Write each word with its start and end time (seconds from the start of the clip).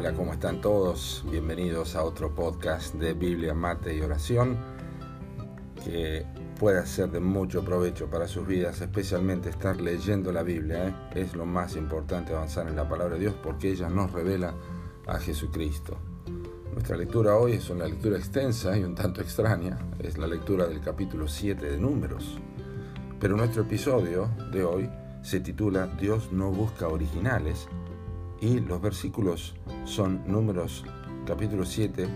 Hola, 0.00 0.14
¿cómo 0.14 0.32
están 0.32 0.62
todos? 0.62 1.22
Bienvenidos 1.30 1.94
a 1.94 2.02
otro 2.04 2.34
podcast 2.34 2.94
de 2.94 3.12
Biblia, 3.12 3.52
Mate 3.52 3.94
y 3.94 4.00
Oración 4.00 4.56
que 5.84 6.24
puede 6.58 6.86
ser 6.86 7.10
de 7.10 7.20
mucho 7.20 7.62
provecho 7.62 8.08
para 8.08 8.26
sus 8.26 8.46
vidas, 8.46 8.80
especialmente 8.80 9.50
estar 9.50 9.78
leyendo 9.78 10.32
la 10.32 10.42
Biblia. 10.42 10.88
¿eh? 10.88 10.94
Es 11.14 11.34
lo 11.34 11.44
más 11.44 11.76
importante 11.76 12.32
avanzar 12.32 12.66
en 12.66 12.76
la 12.76 12.88
palabra 12.88 13.16
de 13.16 13.20
Dios 13.20 13.34
porque 13.42 13.72
ella 13.72 13.90
nos 13.90 14.10
revela 14.10 14.54
a 15.06 15.18
Jesucristo. 15.18 15.98
Nuestra 16.72 16.96
lectura 16.96 17.36
hoy 17.36 17.52
es 17.52 17.68
una 17.68 17.84
lectura 17.84 18.16
extensa 18.16 18.78
y 18.78 18.84
un 18.84 18.94
tanto 18.94 19.20
extraña. 19.20 19.78
Es 19.98 20.16
la 20.16 20.26
lectura 20.26 20.66
del 20.66 20.80
capítulo 20.80 21.28
7 21.28 21.72
de 21.72 21.78
Números. 21.78 22.38
Pero 23.20 23.36
nuestro 23.36 23.64
episodio 23.64 24.30
de 24.50 24.64
hoy 24.64 24.90
se 25.20 25.40
titula 25.40 25.88
Dios 25.88 26.32
no 26.32 26.50
busca 26.50 26.88
originales 26.88 27.68
y 28.40 28.60
los 28.60 28.80
versículos 28.80 29.54
son 29.84 30.22
Números 30.26 30.84
capítulo 31.26 31.64
7, 31.64 32.08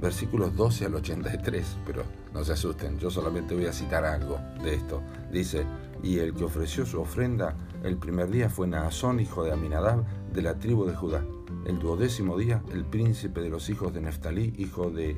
versículos 0.00 0.56
12 0.56 0.86
al 0.86 0.94
83, 0.94 1.76
pero 1.86 2.02
no 2.32 2.42
se 2.44 2.52
asusten, 2.52 2.98
yo 2.98 3.10
solamente 3.10 3.54
voy 3.54 3.66
a 3.66 3.72
citar 3.72 4.04
algo 4.04 4.38
de 4.62 4.74
esto. 4.74 5.02
Dice, 5.30 5.64
y 6.02 6.18
el 6.18 6.34
que 6.34 6.44
ofreció 6.44 6.86
su 6.86 7.00
ofrenda 7.00 7.56
el 7.82 7.96
primer 7.96 8.30
día 8.30 8.48
fue 8.48 8.66
Naasón, 8.66 9.20
hijo 9.20 9.44
de 9.44 9.52
Aminadab, 9.52 10.04
de 10.32 10.42
la 10.42 10.58
tribu 10.58 10.86
de 10.86 10.94
Judá. 10.94 11.24
El 11.66 11.78
duodécimo 11.78 12.38
día, 12.38 12.62
el 12.72 12.84
príncipe 12.84 13.40
de 13.40 13.50
los 13.50 13.68
hijos 13.68 13.92
de 13.92 14.00
Neftalí, 14.00 14.54
hijo 14.56 14.90
de, 14.90 15.16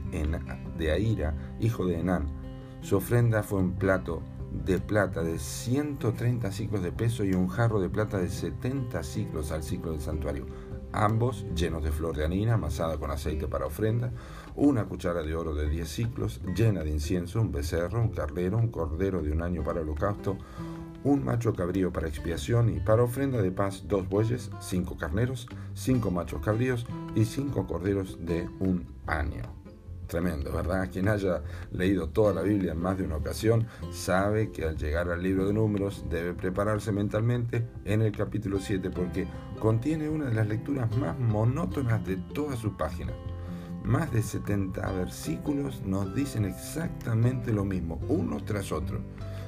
de 0.77 0.91
Aira, 0.91 1.35
hijo 1.61 1.87
de 1.87 2.01
Enán. 2.01 2.27
Su 2.81 2.97
ofrenda 2.97 3.43
fue 3.43 3.61
un 3.61 3.75
plato 3.75 4.23
de 4.65 4.79
plata 4.79 5.23
de 5.23 5.39
130 5.39 6.53
ciclos 6.53 6.83
de 6.83 6.93
peso 6.93 7.25
y 7.25 7.35
un 7.35 7.49
jarro 7.49 7.81
de 7.81 7.89
plata 7.89 8.19
de 8.19 8.29
70 8.29 9.03
ciclos 9.03 9.53
al 9.53 9.63
ciclo 9.63 9.93
del 9.93 10.01
santuario 10.01 10.47
ambos 10.93 11.47
llenos 11.55 11.83
de 11.83 11.91
flor 11.91 12.17
de 12.17 12.25
anina 12.25 12.55
amasada 12.55 12.99
con 12.99 13.11
aceite 13.11 13.49
para 13.49 13.67
ofrenda, 13.67 14.13
una 14.55 14.85
cuchara 14.85 15.23
de 15.23 15.35
oro 15.35 15.55
de 15.55 15.69
10 15.69 15.89
ciclos 15.89 16.41
llena 16.55 16.85
de 16.85 16.91
incienso, 16.91 17.41
un 17.41 17.51
becerro, 17.51 18.01
un 18.01 18.11
carnero, 18.11 18.59
un 18.59 18.69
cordero 18.69 19.23
de 19.23 19.33
un 19.33 19.43
año 19.43 19.65
para 19.65 19.81
holocausto, 19.81 20.37
un 21.05 21.25
macho 21.25 21.55
cabrío 21.55 21.93
para 21.93 22.09
expiación 22.09 22.69
y 22.69 22.79
para 22.79 23.03
ofrenda 23.03 23.43
de 23.43 23.51
paz 23.51 23.85
dos 23.89 24.09
bueyes, 24.09 24.51
cinco 24.61 24.97
carneros, 24.97 25.49
cinco 25.75 26.11
machos 26.11 26.43
cabríos 26.43 26.87
y 27.17 27.25
cinco 27.25 27.67
corderos 27.67 28.19
de 28.25 28.49
un 28.61 28.87
año. 29.07 29.62
Tremendo, 30.13 30.53
¿verdad? 30.53 30.91
Quien 30.93 31.09
haya 31.09 31.41
leído 31.71 32.11
toda 32.11 32.35
la 32.35 32.43
Biblia 32.43 32.73
en 32.73 32.83
más 32.83 32.99
de 32.99 33.05
una 33.05 33.17
ocasión 33.17 33.67
sabe 33.91 34.51
que 34.51 34.67
al 34.67 34.77
llegar 34.77 35.09
al 35.09 35.23
libro 35.23 35.47
de 35.47 35.55
números 35.55 36.05
debe 36.11 36.35
prepararse 36.35 36.93
mentalmente 36.93 37.67
en 37.87 38.03
el 38.03 38.15
capítulo 38.15 38.61
7 38.61 38.91
porque 38.91 39.27
contiene 39.59 40.11
una 40.11 40.27
de 40.27 40.35
las 40.35 40.47
lecturas 40.47 40.95
más 40.99 41.19
monótonas 41.19 42.05
de 42.05 42.19
toda 42.19 42.57
su 42.57 42.77
página. 42.77 43.15
Más 43.85 44.13
de 44.13 44.23
70 44.23 44.87
versículos 44.93 45.81
nos 45.87 46.15
dicen 46.15 46.45
exactamente 46.45 47.51
lo 47.51 47.65
mismo, 47.65 47.99
uno 48.07 48.37
tras 48.45 48.71
otro. 48.71 49.01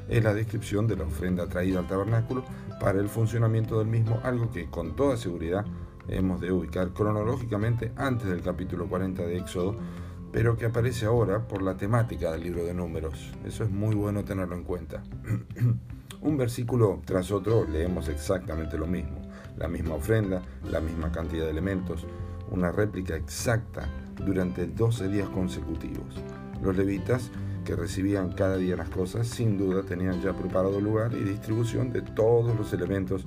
Es 0.08 0.24
la 0.24 0.32
descripción 0.32 0.86
de 0.86 0.96
la 0.96 1.04
ofrenda 1.04 1.46
traída 1.46 1.80
al 1.80 1.88
tabernáculo 1.88 2.42
para 2.80 3.00
el 3.00 3.10
funcionamiento 3.10 3.80
del 3.80 3.88
mismo, 3.88 4.18
algo 4.22 4.50
que 4.50 4.70
con 4.70 4.96
toda 4.96 5.18
seguridad 5.18 5.66
hemos 6.08 6.40
de 6.40 6.52
ubicar 6.52 6.94
cronológicamente 6.94 7.92
antes 7.96 8.28
del 8.28 8.40
capítulo 8.40 8.86
40 8.88 9.26
de 9.26 9.36
Éxodo, 9.36 9.76
pero 10.34 10.56
que 10.56 10.66
aparece 10.66 11.06
ahora 11.06 11.46
por 11.46 11.62
la 11.62 11.76
temática 11.76 12.32
del 12.32 12.42
libro 12.42 12.64
de 12.64 12.74
números. 12.74 13.32
Eso 13.46 13.62
es 13.62 13.70
muy 13.70 13.94
bueno 13.94 14.24
tenerlo 14.24 14.56
en 14.56 14.64
cuenta. 14.64 15.04
Un 16.22 16.36
versículo 16.36 17.00
tras 17.04 17.30
otro 17.30 17.64
leemos 17.64 18.08
exactamente 18.08 18.76
lo 18.76 18.88
mismo, 18.88 19.22
la 19.56 19.68
misma 19.68 19.94
ofrenda, 19.94 20.42
la 20.72 20.80
misma 20.80 21.12
cantidad 21.12 21.44
de 21.44 21.52
elementos, 21.52 22.04
una 22.50 22.72
réplica 22.72 23.14
exacta 23.14 23.88
durante 24.26 24.66
12 24.66 25.06
días 25.06 25.28
consecutivos. 25.28 26.20
Los 26.60 26.76
levitas 26.76 27.30
que 27.64 27.76
recibían 27.76 28.32
cada 28.32 28.56
día 28.56 28.74
las 28.74 28.90
cosas, 28.90 29.28
sin 29.28 29.56
duda 29.56 29.84
tenían 29.84 30.20
ya 30.20 30.32
preparado 30.32 30.80
lugar 30.80 31.12
y 31.12 31.22
distribución 31.22 31.92
de 31.92 32.02
todos 32.02 32.56
los 32.58 32.72
elementos 32.72 33.24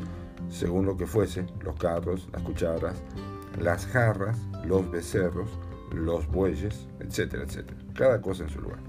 según 0.50 0.85
lo 0.85 0.97
que 0.97 1.07
fuese, 1.07 1.46
los 1.62 1.78
carros, 1.78 2.28
las 2.34 2.41
cucharas, 2.41 3.01
las 3.62 3.85
jarras, 3.85 4.38
los 4.66 4.91
becerros, 4.91 5.50
los 5.91 6.27
bueyes, 6.27 6.87
etcétera, 6.99 7.43
etcétera. 7.43 7.77
Cada 7.93 8.21
cosa 8.21 8.43
en 8.43 8.49
su 8.49 8.61
lugar. 8.61 8.79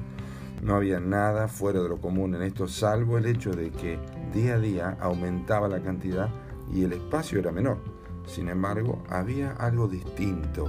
No 0.62 0.75
había 0.75 0.98
nada 0.98 1.48
fuera 1.48 1.81
de 1.81 1.88
lo 1.88 2.00
común 2.00 2.34
en 2.34 2.42
esto, 2.42 2.66
salvo 2.66 3.16
el 3.16 3.26
hecho 3.26 3.53
de 3.53 3.70
que 3.70 3.98
día 4.34 4.54
a 4.54 4.59
día 4.59 4.97
aumentaba 5.00 5.69
la 5.69 5.81
cantidad 5.81 6.28
y 6.72 6.84
el 6.84 6.92
espacio 6.92 7.38
era 7.38 7.53
menor. 7.53 7.78
Sin 8.26 8.48
embargo, 8.48 9.03
había 9.09 9.53
algo 9.53 9.88
distinto 9.88 10.69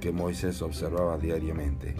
que 0.00 0.12
Moisés 0.12 0.62
observaba 0.62 1.18
diariamente. 1.18 1.96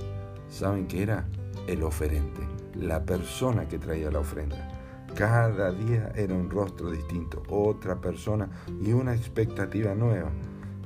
¿Saben 0.48 0.86
qué 0.86 1.02
era? 1.02 1.26
El 1.66 1.82
oferente, 1.82 2.40
la 2.74 3.04
persona 3.04 3.68
que 3.68 3.78
traía 3.78 4.10
la 4.10 4.20
ofrenda. 4.20 4.68
Cada 5.14 5.70
día 5.72 6.12
era 6.14 6.34
un 6.34 6.50
rostro 6.50 6.90
distinto, 6.90 7.42
otra 7.48 8.00
persona 8.00 8.48
y 8.80 8.92
una 8.92 9.14
expectativa 9.14 9.94
nueva. 9.94 10.30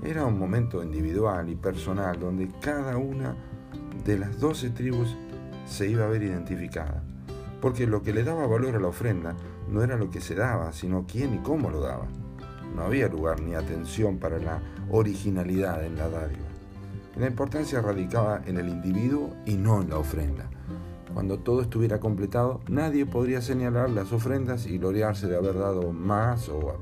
Era 0.03 0.25
un 0.25 0.39
momento 0.39 0.83
individual 0.83 1.49
y 1.49 1.57
personal 1.57 2.19
donde 2.21 2.49
cada 2.61 2.97
una 2.97 3.35
de 4.05 4.19
las 4.19 4.39
doce 4.39 4.71
tribus 4.71 5.17
se 5.67 5.89
iba 5.89 6.05
a 6.05 6.09
ver 6.09 6.23
identificada. 6.23 7.03
Porque 7.61 7.87
lo 7.87 8.03
que 8.03 8.13
le 8.13 8.23
daba 8.23 8.47
valor 8.47 8.77
a 8.77 8.81
la 8.81 8.89
ofrenda 8.89 9.35
no 9.69 9.83
era 9.83 9.97
lo 9.97 10.11
que 10.11 10.21
se 10.21 10.35
daba, 10.35 10.73
sino 10.73 11.05
quién 11.07 11.35
y 11.35 11.39
cómo 11.39 11.71
lo 11.71 11.81
daba. 11.81 12.07
No 12.75 12.83
había 12.83 13.09
lugar 13.09 13.41
ni 13.41 13.55
atención 13.55 14.19
para 14.19 14.39
la 14.39 14.63
originalidad 14.91 15.85
en 15.85 15.97
la 15.97 16.09
dádiva. 16.09 16.47
La 17.17 17.27
importancia 17.27 17.81
radicaba 17.81 18.43
en 18.47 18.59
el 18.59 18.69
individuo 18.69 19.35
y 19.45 19.57
no 19.57 19.83
en 19.83 19.91
la 19.91 19.99
ofrenda. 19.99 20.49
Cuando 21.13 21.39
todo 21.39 21.63
estuviera 21.63 21.99
completado, 21.99 22.61
nadie 22.69 23.05
podría 23.05 23.43
señalar 23.43 23.91
las 23.91 24.13
ofrendas 24.13 24.67
y 24.67 24.79
gloriarse 24.79 25.27
de 25.27 25.37
haber 25.37 25.59
dado 25.59 25.93
más 25.93 26.49
o 26.49 26.77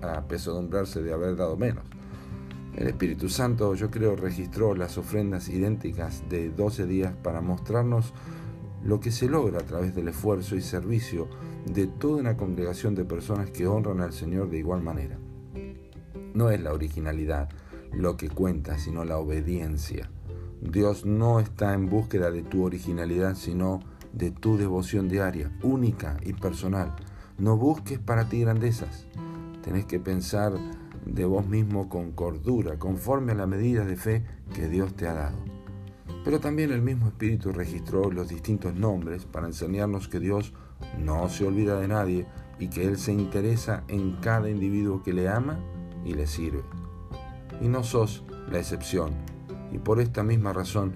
apesadumbrarse 0.00 1.02
de 1.02 1.12
haber 1.12 1.36
dado 1.36 1.58
menos. 1.58 1.84
El 2.74 2.86
Espíritu 2.88 3.28
Santo, 3.28 3.74
yo 3.74 3.90
creo, 3.90 4.16
registró 4.16 4.74
las 4.74 4.96
ofrendas 4.96 5.48
idénticas 5.48 6.22
de 6.30 6.48
12 6.48 6.86
días 6.86 7.14
para 7.22 7.42
mostrarnos 7.42 8.14
lo 8.82 8.98
que 8.98 9.10
se 9.10 9.28
logra 9.28 9.60
a 9.60 9.66
través 9.66 9.94
del 9.94 10.08
esfuerzo 10.08 10.56
y 10.56 10.62
servicio 10.62 11.28
de 11.66 11.86
toda 11.86 12.20
una 12.20 12.36
congregación 12.36 12.94
de 12.94 13.04
personas 13.04 13.50
que 13.50 13.66
honran 13.66 14.00
al 14.00 14.12
Señor 14.12 14.48
de 14.48 14.58
igual 14.58 14.82
manera. 14.82 15.18
No 16.34 16.50
es 16.50 16.60
la 16.62 16.72
originalidad 16.72 17.50
lo 17.92 18.16
que 18.16 18.30
cuenta, 18.30 18.78
sino 18.78 19.04
la 19.04 19.18
obediencia. 19.18 20.10
Dios 20.62 21.04
no 21.04 21.40
está 21.40 21.74
en 21.74 21.90
búsqueda 21.90 22.30
de 22.30 22.42
tu 22.42 22.64
originalidad, 22.64 23.34
sino 23.34 23.80
de 24.14 24.30
tu 24.30 24.56
devoción 24.56 25.08
diaria, 25.08 25.50
única 25.62 26.16
y 26.22 26.32
personal. 26.32 26.94
No 27.36 27.56
busques 27.56 27.98
para 27.98 28.28
ti 28.28 28.40
grandezas. 28.40 29.06
Tenés 29.62 29.84
que 29.84 30.00
pensar 30.00 30.52
de 31.04 31.24
vos 31.24 31.46
mismo 31.46 31.88
con 31.88 32.12
cordura, 32.12 32.78
conforme 32.78 33.32
a 33.32 33.36
la 33.36 33.46
medida 33.46 33.84
de 33.84 33.96
fe 33.96 34.24
que 34.54 34.68
Dios 34.68 34.94
te 34.94 35.08
ha 35.08 35.14
dado. 35.14 35.38
Pero 36.24 36.38
también 36.38 36.70
el 36.70 36.82
mismo 36.82 37.08
Espíritu 37.08 37.52
registró 37.52 38.10
los 38.10 38.28
distintos 38.28 38.74
nombres 38.74 39.24
para 39.24 39.46
enseñarnos 39.46 40.08
que 40.08 40.20
Dios 40.20 40.52
no 40.98 41.28
se 41.28 41.46
olvida 41.46 41.80
de 41.80 41.88
nadie 41.88 42.26
y 42.58 42.68
que 42.68 42.84
Él 42.84 42.98
se 42.98 43.12
interesa 43.12 43.82
en 43.88 44.16
cada 44.20 44.48
individuo 44.48 45.02
que 45.02 45.12
le 45.12 45.28
ama 45.28 45.58
y 46.04 46.14
le 46.14 46.26
sirve. 46.26 46.62
Y 47.60 47.68
no 47.68 47.82
sos 47.82 48.24
la 48.50 48.58
excepción, 48.58 49.12
y 49.72 49.78
por 49.78 50.00
esta 50.00 50.22
misma 50.22 50.52
razón 50.52 50.94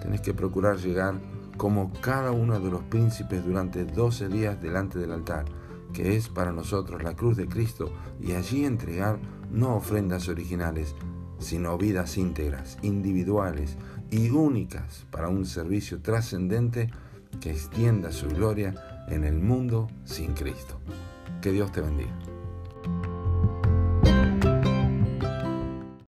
tenés 0.00 0.20
que 0.20 0.34
procurar 0.34 0.78
llegar 0.78 1.20
como 1.56 1.92
cada 2.00 2.32
uno 2.32 2.58
de 2.58 2.70
los 2.70 2.82
príncipes 2.84 3.44
durante 3.44 3.84
12 3.84 4.28
días 4.28 4.60
delante 4.60 4.98
del 4.98 5.12
altar, 5.12 5.44
que 5.92 6.16
es 6.16 6.28
para 6.28 6.52
nosotros 6.52 7.02
la 7.02 7.14
cruz 7.14 7.36
de 7.36 7.46
Cristo, 7.46 7.92
y 8.20 8.32
allí 8.32 8.64
entregar 8.64 9.18
no 9.52 9.76
ofrendas 9.76 10.28
originales, 10.28 10.94
sino 11.38 11.76
vidas 11.78 12.16
íntegras, 12.16 12.78
individuales 12.82 13.76
y 14.10 14.30
únicas 14.30 15.06
para 15.10 15.28
un 15.28 15.46
servicio 15.46 16.00
trascendente 16.00 16.90
que 17.40 17.50
extienda 17.50 18.12
su 18.12 18.28
gloria 18.28 19.04
en 19.08 19.24
el 19.24 19.38
mundo 19.38 19.88
sin 20.04 20.32
Cristo. 20.32 20.80
Que 21.40 21.52
Dios 21.52 21.72
te 21.72 21.80
bendiga. 21.80 22.31